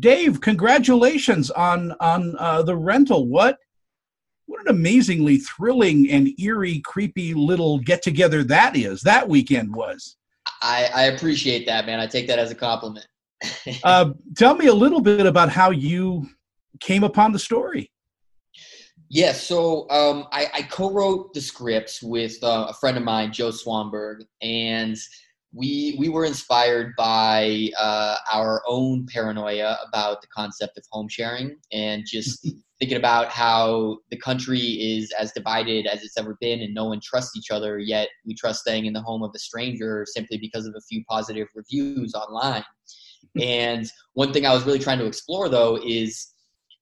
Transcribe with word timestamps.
Dave, 0.00 0.40
congratulations 0.40 1.50
on 1.50 1.92
on 2.00 2.34
uh, 2.38 2.62
the 2.62 2.76
rental. 2.76 3.26
What 3.26 3.58
what 4.46 4.60
an 4.62 4.68
amazingly 4.68 5.38
thrilling 5.38 6.10
and 6.10 6.28
eerie, 6.40 6.80
creepy 6.80 7.34
little 7.34 7.78
get 7.78 8.02
together 8.02 8.42
that 8.44 8.76
is. 8.76 9.00
That 9.02 9.28
weekend 9.28 9.72
was. 9.72 10.16
I, 10.60 10.90
I 10.92 11.02
appreciate 11.04 11.66
that, 11.66 11.86
man. 11.86 12.00
I 12.00 12.06
take 12.06 12.26
that 12.26 12.40
as 12.40 12.50
a 12.50 12.54
compliment. 12.56 13.06
uh, 13.84 14.10
tell 14.36 14.56
me 14.56 14.66
a 14.66 14.74
little 14.74 15.00
bit 15.00 15.24
about 15.24 15.50
how 15.50 15.70
you 15.70 16.28
came 16.80 17.04
upon 17.04 17.32
the 17.32 17.38
story. 17.38 17.92
Yeah, 19.08 19.32
so 19.32 19.88
um, 19.90 20.26
I, 20.32 20.46
I, 20.54 20.62
co-wrote 20.62 21.34
the 21.34 21.40
scripts 21.40 22.00
with 22.00 22.36
uh, 22.44 22.66
a 22.68 22.74
friend 22.74 22.96
of 22.96 23.02
mine, 23.02 23.32
Joe 23.32 23.50
Swanberg, 23.50 24.24
and 24.40 24.96
we 25.52 25.96
we 25.98 26.08
were 26.08 26.24
inspired 26.24 26.92
by 26.96 27.70
uh, 27.78 28.16
our 28.32 28.62
own 28.68 29.06
paranoia 29.06 29.78
about 29.86 30.20
the 30.20 30.28
concept 30.28 30.78
of 30.78 30.84
home 30.90 31.08
sharing 31.08 31.56
and 31.72 32.04
just 32.06 32.48
thinking 32.78 32.96
about 32.96 33.28
how 33.28 33.98
the 34.10 34.16
country 34.16 34.58
is 34.58 35.12
as 35.18 35.32
divided 35.32 35.86
as 35.86 36.02
it's 36.02 36.16
ever 36.16 36.36
been 36.40 36.60
and 36.60 36.72
no 36.72 36.86
one 36.86 37.00
trusts 37.02 37.36
each 37.36 37.50
other 37.50 37.78
yet 37.78 38.08
we 38.24 38.34
trust 38.34 38.60
staying 38.60 38.86
in 38.86 38.92
the 38.92 39.02
home 39.02 39.22
of 39.22 39.32
a 39.34 39.38
stranger 39.38 40.06
simply 40.08 40.38
because 40.38 40.66
of 40.66 40.74
a 40.76 40.80
few 40.88 41.04
positive 41.08 41.48
reviews 41.54 42.14
online. 42.14 42.64
And 43.38 43.86
one 44.14 44.32
thing 44.32 44.46
i 44.46 44.52
was 44.52 44.64
really 44.64 44.78
trying 44.78 44.98
to 44.98 45.04
explore 45.04 45.48
though 45.48 45.78
is 45.84 46.32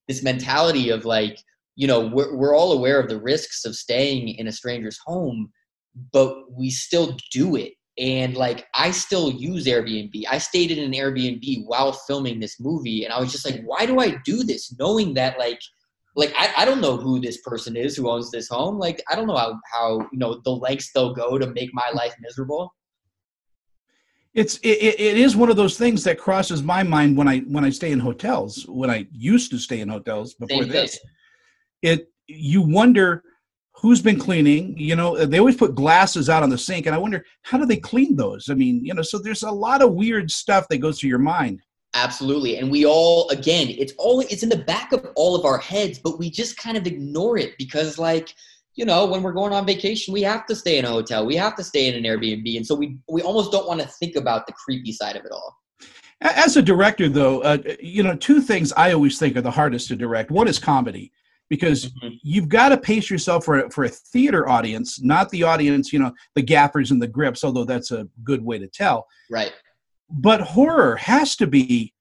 this 0.06 0.22
mentality 0.22 0.88
of 0.88 1.04
like 1.04 1.36
you 1.74 1.86
know 1.86 2.00
we're, 2.00 2.34
we're 2.36 2.56
all 2.56 2.72
aware 2.72 3.00
of 3.00 3.08
the 3.08 3.20
risks 3.20 3.64
of 3.64 3.74
staying 3.74 4.28
in 4.28 4.46
a 4.46 4.52
stranger's 4.52 4.98
home 5.04 5.50
but 6.12 6.32
we 6.56 6.70
still 6.70 7.16
do 7.32 7.56
it 7.56 7.72
and 7.98 8.36
like 8.36 8.66
I 8.74 8.90
still 8.90 9.30
use 9.30 9.66
Airbnb. 9.66 10.24
I 10.30 10.38
stayed 10.38 10.70
in 10.70 10.78
an 10.78 10.92
Airbnb 10.92 11.64
while 11.66 11.92
filming 11.92 12.38
this 12.38 12.60
movie, 12.60 13.04
and 13.04 13.12
I 13.12 13.18
was 13.18 13.32
just 13.32 13.44
like, 13.44 13.60
why 13.64 13.86
do 13.86 14.00
I 14.00 14.16
do 14.24 14.44
this? 14.44 14.74
Knowing 14.78 15.14
that 15.14 15.38
like 15.38 15.60
like 16.14 16.32
I, 16.36 16.52
I 16.58 16.64
don't 16.64 16.80
know 16.80 16.96
who 16.96 17.20
this 17.20 17.40
person 17.42 17.76
is 17.76 17.96
who 17.96 18.08
owns 18.08 18.30
this 18.30 18.48
home. 18.48 18.78
Like 18.78 19.02
I 19.10 19.16
don't 19.16 19.26
know 19.26 19.36
how, 19.36 19.58
how 19.72 20.00
you 20.12 20.18
know 20.18 20.40
the 20.44 20.50
lengths 20.50 20.90
they'll 20.92 21.14
go 21.14 21.38
to 21.38 21.46
make 21.48 21.70
my 21.72 21.90
life 21.92 22.14
miserable. 22.20 22.74
It's 24.34 24.58
it, 24.58 25.00
it 25.00 25.18
is 25.18 25.36
one 25.36 25.50
of 25.50 25.56
those 25.56 25.76
things 25.76 26.04
that 26.04 26.18
crosses 26.18 26.62
my 26.62 26.82
mind 26.82 27.16
when 27.16 27.26
I 27.26 27.40
when 27.40 27.64
I 27.64 27.70
stay 27.70 27.90
in 27.90 27.98
hotels. 27.98 28.64
When 28.68 28.90
I 28.90 29.06
used 29.10 29.50
to 29.50 29.58
stay 29.58 29.80
in 29.80 29.88
hotels 29.88 30.34
before 30.34 30.62
Same 30.62 30.72
this, 30.72 30.92
thing. 30.92 31.10
it 31.82 32.12
you 32.28 32.62
wonder 32.62 33.24
who's 33.80 34.02
been 34.02 34.18
cleaning 34.18 34.76
you 34.76 34.96
know 34.96 35.24
they 35.24 35.38
always 35.38 35.56
put 35.56 35.74
glasses 35.74 36.28
out 36.28 36.42
on 36.42 36.50
the 36.50 36.58
sink 36.58 36.86
and 36.86 36.94
i 36.94 36.98
wonder 36.98 37.24
how 37.42 37.56
do 37.56 37.64
they 37.64 37.76
clean 37.76 38.16
those? 38.16 38.48
I 38.50 38.54
mean 38.54 38.84
you 38.84 38.92
know 38.94 39.02
so 39.02 39.18
there's 39.18 39.42
a 39.42 39.50
lot 39.50 39.82
of 39.82 39.92
weird 39.92 40.30
stuff 40.30 40.66
that 40.68 40.78
goes 40.78 40.98
through 40.98 41.10
your 41.10 41.18
mind. 41.18 41.62
Absolutely 41.94 42.58
and 42.58 42.70
we 42.70 42.84
all 42.84 43.28
again 43.30 43.68
it's 43.70 43.92
all 43.98 44.20
it's 44.20 44.42
in 44.42 44.48
the 44.48 44.56
back 44.56 44.92
of 44.92 45.06
all 45.14 45.34
of 45.34 45.44
our 45.44 45.58
heads 45.58 45.98
but 45.98 46.18
we 46.18 46.30
just 46.30 46.56
kind 46.56 46.76
of 46.76 46.86
ignore 46.86 47.38
it 47.38 47.52
because 47.56 47.98
like 47.98 48.34
you 48.74 48.84
know 48.84 49.06
when 49.06 49.22
we're 49.22 49.32
going 49.32 49.52
on 49.52 49.64
vacation 49.66 50.12
we 50.12 50.22
have 50.22 50.44
to 50.46 50.54
stay 50.54 50.78
in 50.78 50.84
a 50.84 50.88
hotel 50.88 51.24
we 51.24 51.34
have 51.34 51.56
to 51.56 51.64
stay 51.64 51.88
in 51.88 51.94
an 51.94 52.04
airbnb 52.04 52.56
and 52.56 52.66
so 52.66 52.74
we 52.74 52.98
we 53.08 53.22
almost 53.22 53.50
don't 53.50 53.66
want 53.66 53.80
to 53.80 53.86
think 53.86 54.16
about 54.16 54.46
the 54.46 54.52
creepy 54.52 54.92
side 54.92 55.16
of 55.16 55.24
it 55.24 55.32
all. 55.32 55.56
As 56.20 56.56
a 56.56 56.62
director 56.62 57.08
though 57.08 57.40
uh, 57.40 57.58
you 57.80 58.02
know 58.02 58.16
two 58.16 58.42
things 58.42 58.72
i 58.76 58.92
always 58.92 59.18
think 59.18 59.36
are 59.36 59.42
the 59.42 59.50
hardest 59.50 59.88
to 59.88 59.96
direct. 59.96 60.30
One 60.30 60.48
is 60.48 60.58
comedy 60.58 61.12
because 61.48 61.86
mm-hmm. 61.86 62.14
you've 62.22 62.48
got 62.48 62.70
to 62.70 62.76
pace 62.76 63.10
yourself 63.10 63.44
for 63.44 63.60
a, 63.60 63.70
for 63.70 63.84
a 63.84 63.88
theater 63.88 64.48
audience, 64.48 65.00
not 65.00 65.30
the 65.30 65.42
audience, 65.42 65.92
you 65.92 65.98
know, 65.98 66.12
the 66.34 66.42
gaffers 66.42 66.90
and 66.90 67.00
the 67.00 67.08
grips, 67.08 67.44
although 67.44 67.64
that's 67.64 67.90
a 67.90 68.08
good 68.24 68.44
way 68.44 68.58
to 68.58 68.68
tell. 68.68 69.06
Right. 69.30 69.52
But 70.10 70.40
horror 70.40 70.96
has 70.96 71.36
to 71.36 71.46
be 71.46 71.92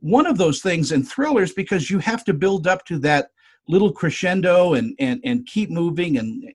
one 0.00 0.26
of 0.26 0.38
those 0.38 0.60
things 0.60 0.92
in 0.92 1.02
thrillers 1.02 1.52
because 1.52 1.90
you 1.90 1.98
have 1.98 2.24
to 2.24 2.34
build 2.34 2.66
up 2.66 2.84
to 2.86 2.98
that 3.00 3.30
little 3.68 3.92
crescendo 3.92 4.74
and 4.74 4.94
and 4.98 5.20
and 5.24 5.44
keep 5.46 5.68
moving 5.70 6.16
and 6.16 6.54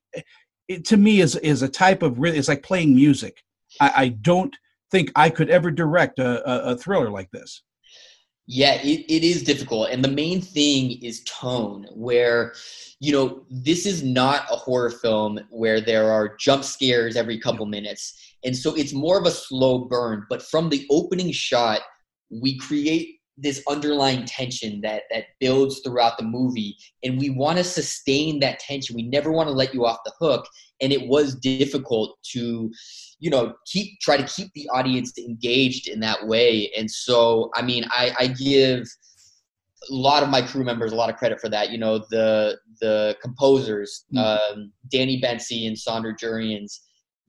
it 0.68 0.86
to 0.86 0.98
me 0.98 1.22
is 1.22 1.36
is 1.38 1.62
a 1.62 1.70
type 1.70 2.02
of 2.02 2.24
it's 2.24 2.48
like 2.48 2.64
playing 2.64 2.96
music. 2.96 3.44
I, 3.80 3.92
I 3.96 4.08
don't 4.10 4.56
think 4.92 5.12
I 5.16 5.30
could 5.30 5.50
ever 5.50 5.72
direct 5.72 6.20
a, 6.20 6.50
a, 6.50 6.74
a 6.74 6.78
thriller 6.78 7.10
like 7.10 7.30
this. 7.32 7.64
Yeah, 8.46 8.74
it, 8.74 9.06
it 9.08 9.24
is 9.24 9.44
difficult. 9.44 9.90
And 9.90 10.04
the 10.04 10.10
main 10.10 10.42
thing 10.42 11.02
is 11.02 11.24
tone, 11.24 11.88
where, 11.94 12.54
you 13.00 13.14
know, 13.14 13.46
this 13.50 13.86
is 13.86 14.04
not 14.04 14.46
a 14.52 14.56
horror 14.56 14.90
film 14.90 15.40
where 15.50 15.80
there 15.80 16.12
are 16.12 16.36
jump 16.36 16.66
scares 16.66 17.16
every 17.16 17.40
couple 17.40 17.66
minutes. 17.66 18.14
And 18.44 18.56
so 18.56 18.76
it's 18.76 18.94
more 18.94 19.18
of 19.18 19.26
a 19.26 19.32
slow 19.32 19.86
burn. 19.86 20.26
But 20.30 20.42
from 20.42 20.70
the 20.70 20.86
opening 20.92 21.32
shot, 21.32 21.82
we 22.30 22.58
create 22.58 23.20
this 23.38 23.64
underlying 23.68 24.26
tension 24.26 24.82
that 24.82 25.04
that 25.12 25.26
builds 25.40 25.80
throughout 25.80 26.18
the 26.18 26.24
movie. 26.24 26.78
And 27.04 27.20
we 27.20 27.30
want 27.30 27.58
to 27.58 27.64
sustain 27.64 28.40
that 28.42 28.60
tension. 28.60 28.96
We 28.96 29.04
never 29.04 29.32
want 29.32 29.48
to 29.48 29.54
let 29.54 29.74
you 29.74 29.86
off 29.86 29.98
the 30.06 30.14
hook. 30.20 30.46
And 30.82 30.92
it 30.94 31.08
was 31.08 31.36
difficult 31.36 32.18
to 32.32 32.72
you 33.20 33.30
know 33.30 33.54
keep 33.66 34.00
try 34.02 34.18
to 34.18 34.24
keep 34.24 34.52
the 34.54 34.70
audience 34.70 35.18
engaged 35.18 35.88
in 35.88 36.00
that 36.02 36.28
way. 36.28 36.72
And 36.78 36.90
so 36.90 37.50
i 37.56 37.62
mean 37.62 37.86
i 37.92 38.14
i 38.20 38.28
give 38.28 38.88
a 39.90 39.94
lot 39.94 40.24
of 40.24 40.30
my 40.30 40.42
crew 40.42 40.64
members 40.64 40.94
a 40.94 40.96
lot 40.96 41.10
of 41.10 41.18
credit 41.18 41.42
for 41.42 41.50
that. 41.50 41.72
You 41.72 41.78
know 41.78 42.00
the 42.10 42.58
the 42.82 43.18
composers 43.22 44.06
mm-hmm. 44.14 44.60
um, 44.60 44.72
Danny 44.92 45.22
Bensi 45.22 45.68
and 45.68 45.76
Saunder 45.76 46.14
Jurriaans 46.18 46.80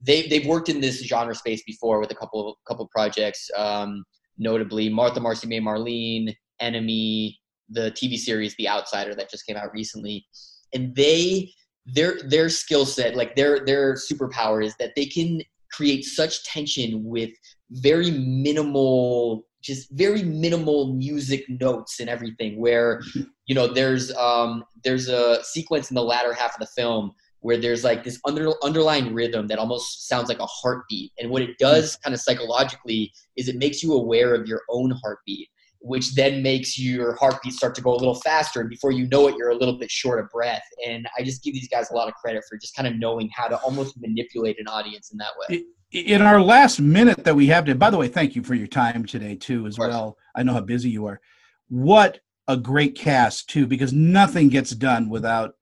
they, 0.05 0.27
they've 0.27 0.45
worked 0.45 0.69
in 0.69 0.81
this 0.81 1.03
genre 1.03 1.35
space 1.35 1.63
before 1.63 1.99
with 1.99 2.11
a 2.11 2.15
couple 2.15 2.57
couple 2.67 2.87
projects. 2.87 3.49
Um, 3.55 4.03
notably 4.37 4.89
Martha 4.89 5.19
Marcy 5.19 5.47
May 5.47 5.59
Marlene, 5.59 6.35
Enemy, 6.59 7.39
the 7.69 7.91
TV 7.91 8.17
series 8.17 8.55
The 8.55 8.69
Outsider 8.69 9.15
that 9.15 9.29
just 9.29 9.45
came 9.45 9.57
out 9.57 9.73
recently. 9.73 10.25
And 10.73 10.95
they 10.95 11.51
their 11.85 12.21
their 12.23 12.49
skill 12.49 12.85
set, 12.85 13.15
like 13.15 13.35
their 13.35 13.65
their 13.65 13.93
superpower 13.93 14.63
is 14.63 14.75
that 14.77 14.93
they 14.95 15.05
can 15.05 15.41
create 15.71 16.05
such 16.05 16.43
tension 16.45 17.03
with 17.03 17.31
very 17.71 18.11
minimal 18.11 19.45
just 19.61 19.89
very 19.91 20.21
minimal 20.21 20.93
music 20.93 21.43
notes 21.49 21.99
and 21.99 22.07
everything 22.07 22.59
where 22.59 23.01
you 23.47 23.55
know 23.55 23.67
there's 23.67 24.13
um 24.15 24.63
there's 24.83 25.07
a 25.07 25.43
sequence 25.43 25.89
in 25.89 25.95
the 25.95 26.03
latter 26.03 26.33
half 26.33 26.53
of 26.53 26.59
the 26.59 26.67
film 26.67 27.11
where 27.45 27.57
there's 27.57 27.83
like 27.83 28.03
this 28.03 28.19
under, 28.25 28.51
underlying 28.63 29.13
rhythm 29.13 29.45
that 29.45 29.59
almost 29.59 30.07
sounds 30.07 30.29
like 30.29 30.39
a 30.39 30.47
heartbeat. 30.47 31.11
And 31.19 31.29
what 31.29 31.43
it 31.43 31.59
does 31.59 31.95
mm. 31.95 32.01
kind 32.01 32.15
of 32.15 32.19
psychologically 32.19 33.13
is 33.37 33.47
it 33.47 33.57
makes 33.57 33.83
you 33.83 33.93
aware 33.93 34.33
of 34.33 34.47
your 34.47 34.63
own 34.67 34.89
heartbeat, 35.03 35.47
which 35.77 36.15
then 36.15 36.41
makes 36.41 36.79
your 36.79 37.13
heartbeat 37.17 37.53
start 37.53 37.75
to 37.75 37.83
go 37.83 37.93
a 37.93 37.97
little 37.97 38.15
faster. 38.15 38.61
And 38.61 38.67
before 38.67 38.89
you 38.89 39.07
know 39.09 39.27
it, 39.27 39.35
you're 39.37 39.51
a 39.51 39.55
little 39.55 39.77
bit 39.77 39.91
short 39.91 40.19
of 40.19 40.27
breath. 40.31 40.63
And 40.87 41.07
I 41.15 41.21
just 41.21 41.43
give 41.43 41.53
these 41.53 41.69
guys 41.69 41.91
a 41.91 41.93
lot 41.93 42.07
of 42.07 42.15
credit 42.15 42.43
for 42.49 42.57
just 42.57 42.75
kind 42.75 42.87
of 42.87 42.95
knowing 42.95 43.29
how 43.31 43.47
to 43.47 43.57
almost 43.59 43.93
manipulate 44.01 44.59
an 44.59 44.67
audience 44.67 45.11
in 45.11 45.19
that 45.19 45.33
way. 45.37 45.65
In 45.91 46.23
our 46.23 46.41
last 46.41 46.79
minute 46.79 47.23
that 47.25 47.35
we 47.35 47.45
have 47.45 47.65
to, 47.65 47.75
by 47.75 47.91
the 47.91 47.97
way, 47.97 48.07
thank 48.07 48.35
you 48.35 48.41
for 48.41 48.55
your 48.55 48.65
time 48.65 49.05
today 49.05 49.35
too, 49.35 49.67
as 49.67 49.77
well. 49.77 50.17
I 50.35 50.41
know 50.41 50.53
how 50.53 50.61
busy 50.61 50.89
you 50.89 51.05
are. 51.05 51.21
What 51.69 52.21
a 52.47 52.57
great 52.57 52.95
cast 52.95 53.51
too, 53.51 53.67
because 53.67 53.93
nothing 53.93 54.49
gets 54.49 54.71
done 54.71 55.09
without 55.09 55.53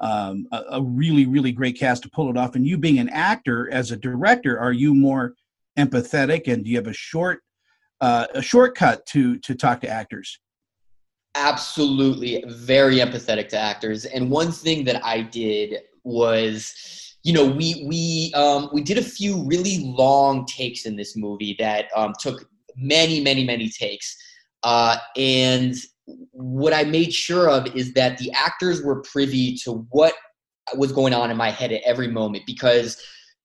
um, 0.00 0.46
a, 0.52 0.62
a, 0.72 0.82
really 0.82 1.26
really 1.26 1.52
great 1.52 1.78
cast 1.78 2.02
to 2.02 2.10
pull 2.10 2.28
it 2.30 2.36
off. 2.36 2.54
And 2.54 2.66
you 2.66 2.76
being 2.76 2.98
an 2.98 3.08
actor 3.10 3.70
as 3.72 3.90
a 3.90 3.96
director 3.96 4.58
are 4.58 4.72
you 4.72 4.94
more 4.94 5.34
empathetic 5.78 6.52
and 6.52 6.64
do 6.64 6.70
you 6.70 6.76
have 6.76 6.86
a 6.86 6.92
short 6.92 7.40
uh, 8.00 8.26
a 8.34 8.42
shortcut 8.42 9.06
to 9.06 9.38
to 9.38 9.54
talk 9.54 9.80
to 9.80 9.88
actors? 9.88 10.38
Absolutely. 11.34 12.44
Very 12.46 12.96
empathetic 12.96 13.48
to 13.48 13.58
actors. 13.58 14.04
And 14.06 14.30
one 14.30 14.52
thing 14.52 14.84
that 14.84 15.04
i 15.04 15.20
did 15.20 15.80
was 16.04 17.16
you 17.24 17.32
know 17.32 17.44
we 17.44 17.84
we 17.86 18.32
um, 18.34 18.68
we 18.72 18.82
did 18.82 18.98
a 18.98 19.02
few 19.02 19.42
really 19.44 19.78
long 19.78 20.46
takes 20.46 20.86
in 20.86 20.96
this 20.96 21.16
movie 21.16 21.56
that 21.58 21.86
um, 21.96 22.12
took 22.20 22.48
many 22.76 23.20
many 23.20 23.44
many 23.44 23.68
takes. 23.68 24.16
Uh, 24.62 24.96
and 25.16 25.74
what 26.32 26.72
I 26.72 26.84
made 26.84 27.12
sure 27.12 27.48
of 27.48 27.66
is 27.74 27.92
that 27.94 28.18
the 28.18 28.30
actors 28.32 28.82
were 28.82 29.02
privy 29.02 29.56
to 29.64 29.86
what 29.90 30.14
was 30.74 30.92
going 30.92 31.14
on 31.14 31.30
in 31.30 31.36
my 31.36 31.50
head 31.50 31.72
at 31.72 31.82
every 31.84 32.08
moment 32.08 32.44
because 32.46 33.00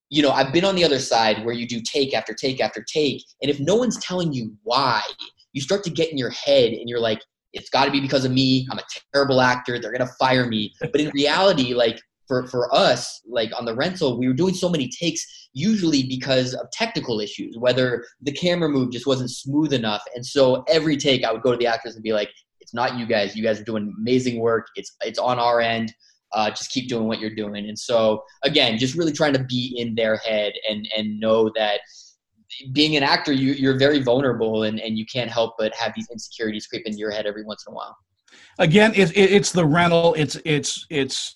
you 0.10 0.22
know 0.22 0.32
I've 0.32 0.54
been 0.54 0.66
on 0.66 0.76
the 0.76 0.84
other 0.84 1.00
side 1.00 1.46
where 1.46 1.54
you 1.54 1.68
do 1.68 1.82
take 1.82 2.14
after 2.14 2.34
take 2.34 2.62
after 2.62 2.84
take. 2.84 3.24
And 3.42 3.50
if 3.50 3.60
no 3.60 3.76
one's 3.76 3.98
telling 4.00 4.34
you 4.34 4.56
why 4.64 5.02
you 5.54 5.62
start 5.62 5.84
to 5.86 5.90
get 5.90 6.12
in 6.12 6.18
your 6.18 6.32
head 6.32 6.74
and 6.74 6.88
you're 6.88 7.00
like 7.00 7.22
it's 7.54 7.70
got 7.70 7.84
to 7.84 7.92
be 7.92 8.00
because 8.00 8.24
of 8.24 8.32
me. 8.32 8.66
I'm 8.72 8.80
a 8.80 8.84
terrible 9.14 9.42
actor. 9.42 9.78
They're 9.78 9.92
going 9.92 10.08
to 10.08 10.14
fire 10.14 10.48
me. 10.48 10.74
But 10.80 11.02
in 11.02 11.12
reality 11.14 11.74
like 11.74 12.02
for 12.28 12.48
for 12.48 12.74
us 12.74 13.22
like 13.28 13.52
on 13.58 13.66
the 13.66 13.76
rental 13.76 14.18
we 14.18 14.28
were 14.28 14.34
doing 14.34 14.54
so 14.54 14.70
many 14.70 14.90
takes 14.90 15.50
usually 15.54 16.04
because 16.04 16.54
of 16.54 16.72
technical 16.72 17.20
issues 17.20 17.58
whether 17.58 18.06
the 18.22 18.32
camera 18.32 18.70
move 18.70 18.92
just 18.92 19.08
wasn't 19.08 19.32
smooth 19.32 19.74
enough. 19.74 20.04
And 20.16 20.26
so 20.26 20.64
every 20.68 20.98
take 20.98 21.24
I 21.24 21.32
would 21.32 21.42
go 21.42 21.52
to 21.52 21.58
the 21.58 21.68
actors 21.68 21.96
and 21.96 22.04
be 22.04 22.14
like 22.14 22.30
it's 22.72 22.76
not 22.76 22.98
you 22.98 23.06
guys. 23.06 23.36
You 23.36 23.44
guys 23.44 23.60
are 23.60 23.66
doing 23.66 23.94
amazing 23.98 24.40
work. 24.40 24.68
It's 24.76 24.96
it's 25.02 25.20
on 25.20 25.40
our 25.40 25.60
end. 25.60 25.94
Uh, 26.32 26.50
just 26.50 26.72
keep 26.72 26.88
doing 26.88 27.06
what 27.06 27.20
you're 27.20 27.36
doing. 27.36 27.68
And 27.68 27.78
so 27.78 28.24
again, 28.44 28.78
just 28.78 28.96
really 28.96 29.12
trying 29.12 29.34
to 29.34 29.44
be 29.44 29.76
in 29.78 29.94
their 29.94 30.16
head 30.18 30.54
and 30.70 30.88
and 30.96 31.20
know 31.20 31.52
that 31.56 31.82
being 32.72 32.96
an 32.96 33.04
actor, 33.04 33.34
you, 33.34 33.54
you're 33.54 33.78
very 33.78 34.02
vulnerable 34.02 34.64
and, 34.64 34.80
and 34.80 34.98
you 34.98 35.06
can't 35.06 35.30
help 35.30 35.56
but 35.58 35.74
have 35.76 35.94
these 35.96 36.08
insecurities 36.12 36.68
creep 36.68 36.86
into 36.86 36.98
your 36.98 37.12
head 37.12 37.26
every 37.26 37.44
once 37.44 37.66
in 37.68 37.74
a 37.74 37.76
while. 37.76 37.98
Again, 38.60 38.94
it, 38.96 39.12
it, 39.12 39.32
it's 39.32 39.52
the 39.52 39.66
rental. 39.66 40.14
It's 40.14 40.38
it's 40.46 40.86
it's 40.90 41.36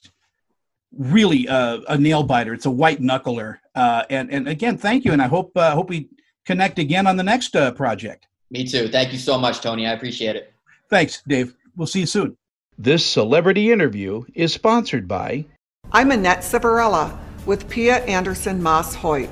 really 0.94 1.48
a, 1.48 1.82
a 1.90 1.98
nail 1.98 2.24
biter. 2.24 2.54
It's 2.54 2.66
a 2.66 2.72
white 2.72 3.02
knuckler. 3.02 3.58
Uh, 3.76 4.04
and 4.10 4.32
and 4.32 4.48
again, 4.48 4.78
thank 4.78 5.04
you. 5.04 5.12
And 5.12 5.22
I 5.22 5.28
hope 5.28 5.52
uh, 5.58 5.72
hope 5.72 5.90
we 5.90 6.08
connect 6.46 6.80
again 6.80 7.08
on 7.08 7.18
the 7.18 7.24
next 7.24 7.58
uh, 7.58 7.72
project. 7.74 8.28
Me 8.52 8.66
too. 8.66 8.88
Thank 8.88 9.12
you 9.12 9.20
so 9.20 9.38
much, 9.38 9.60
Tony. 9.60 9.86
I 9.86 9.92
appreciate 9.92 10.38
it. 10.38 10.55
Thanks, 10.90 11.24
Dave. 11.28 11.56
We'll 11.76 11.88
see 11.88 12.02
you 12.02 12.06
soon. 12.06 12.38
This 12.78 13.06
celebrity 13.06 13.72
interview 13.72 14.24
is 14.36 14.54
sponsored 14.54 15.08
by. 15.08 15.46
I'm 15.92 16.12
Annette 16.12 16.40
Savarella 16.40 17.18
with 17.46 17.68
Pia 17.70 18.04
Anderson 18.06 18.62
Moss 18.62 18.94
Hoyt, 18.94 19.30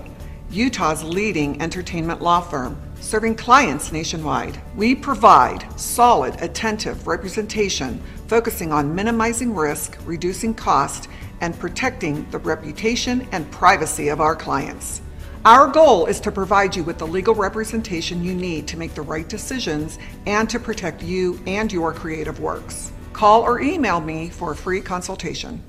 Utah's 0.50 1.04
leading 1.04 1.62
entertainment 1.62 2.22
law 2.22 2.42
firm, 2.42 2.78
serving 3.00 3.36
clients 3.36 3.92
nationwide. 3.92 4.60
We 4.76 4.96
provide 4.96 5.68
solid, 5.80 6.42
attentive 6.42 7.06
representation 7.06 8.02
focusing 8.28 8.72
on 8.72 8.96
minimizing 8.96 9.54
risk, 9.54 9.98
reducing 10.06 10.56
cost, 10.56 11.08
and 11.42 11.58
protecting 11.60 12.28
the 12.32 12.40
reputation 12.40 13.28
and 13.32 13.50
privacy 13.52 14.08
of 14.08 14.22
our 14.22 14.36
clients. 14.36 15.02
Our 15.46 15.68
goal 15.68 16.06
is 16.06 16.22
to 16.22 16.32
provide 16.32 16.74
you 16.74 16.86
with 16.86 17.00
the 17.00 17.06
legal 17.06 17.36
representation 17.36 18.24
you 18.24 18.34
need 18.34 18.66
to 18.70 18.78
make 18.78 18.96
the 18.96 19.02
right 19.02 19.28
decisions 19.28 20.00
and 20.26 20.50
to 20.50 20.58
protect 20.58 21.04
you 21.04 21.38
and 21.46 21.70
your 21.70 21.92
creative 21.92 22.40
works. 22.40 22.94
Call 23.12 23.42
or 23.42 23.60
email 23.60 24.00
me 24.00 24.30
for 24.30 24.54
a 24.54 24.56
free 24.56 24.80
consultation. 24.80 25.62